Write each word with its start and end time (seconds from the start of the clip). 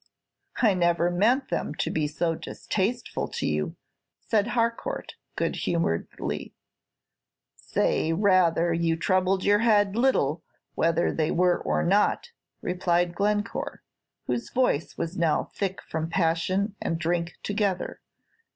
"I 0.63 0.73
never 0.73 1.11
meant 1.11 1.49
them 1.49 1.75
to 1.75 1.91
be 1.91 2.07
so 2.07 2.33
distasteful 2.33 3.27
to 3.27 3.45
you," 3.45 3.75
said 4.19 4.47
Harcourt, 4.57 5.13
good 5.35 5.57
humoredly. 5.57 6.55
"Say, 7.55 8.11
rather, 8.11 8.73
you 8.73 8.97
troubled 8.97 9.43
your 9.43 9.59
head 9.59 9.95
little 9.95 10.43
whether 10.73 11.11
they 11.13 11.29
were 11.29 11.59
or 11.59 11.83
not," 11.83 12.31
replied 12.63 13.13
Glencore, 13.13 13.83
whose 14.25 14.49
voice 14.49 14.97
was 14.97 15.19
now 15.19 15.51
thick 15.53 15.83
from 15.83 16.09
passion 16.09 16.73
and 16.81 16.97
drink 16.97 17.33
together. 17.43 18.01